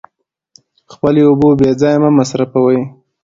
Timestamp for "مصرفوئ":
2.17-2.79